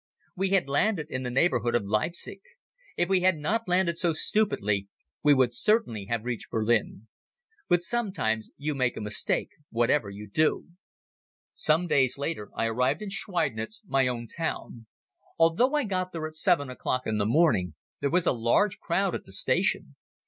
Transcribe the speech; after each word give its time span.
We 0.35 0.49
had 0.49 0.67
landed 0.67 1.11
in 1.11 1.21
the 1.21 1.29
neighborhood 1.29 1.75
of 1.75 1.85
Leipzig. 1.85 2.39
If 2.97 3.07
we 3.07 3.19
had 3.21 3.37
not 3.37 3.67
landed 3.67 3.99
so 3.99 4.13
stupidly, 4.13 4.87
we 5.21 5.35
would 5.35 5.53
certainly 5.53 6.05
have 6.05 6.23
reached 6.25 6.49
Berlin. 6.49 7.07
But 7.69 7.83
sometimes 7.83 8.49
you 8.57 8.73
make 8.73 8.97
a 8.97 9.01
mistake 9.01 9.49
whatever 9.69 10.09
you 10.09 10.27
do. 10.27 10.69
Some 11.53 11.85
days 11.85 12.17
later 12.17 12.49
I 12.55 12.65
arrived 12.65 13.03
in 13.03 13.11
Schweidnitz, 13.11 13.83
my 13.85 14.07
own 14.07 14.25
town. 14.27 14.87
Although 15.37 15.75
I 15.75 15.83
got 15.83 16.11
there 16.13 16.25
at 16.25 16.33
seven 16.33 16.67
o'clock 16.71 17.03
in 17.05 17.19
the 17.19 17.27
morning, 17.27 17.75
there 17.99 18.09
was 18.09 18.25
a 18.25 18.33
large 18.33 18.79
crowd 18.79 19.13
at 19.13 19.25
the 19.25 19.31
station. 19.31 19.97